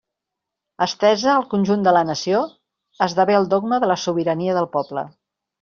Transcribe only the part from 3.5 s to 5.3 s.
dogma de la sobirania del poble.